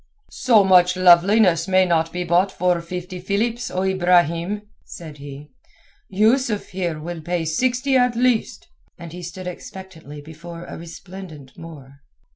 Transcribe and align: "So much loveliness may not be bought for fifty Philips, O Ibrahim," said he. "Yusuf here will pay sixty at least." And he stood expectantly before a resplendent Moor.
"So 0.31 0.63
much 0.63 0.97
loveliness 0.97 1.67
may 1.67 1.85
not 1.85 2.11
be 2.11 2.23
bought 2.23 2.51
for 2.51 2.81
fifty 2.81 3.19
Philips, 3.19 3.69
O 3.69 3.83
Ibrahim," 3.83 4.63
said 4.83 5.19
he. 5.19 5.49
"Yusuf 6.09 6.69
here 6.69 6.99
will 6.99 7.21
pay 7.21 7.45
sixty 7.45 7.95
at 7.95 8.15
least." 8.15 8.67
And 8.97 9.13
he 9.13 9.21
stood 9.21 9.45
expectantly 9.45 10.19
before 10.19 10.65
a 10.65 10.75
resplendent 10.75 11.55
Moor. 11.55 11.99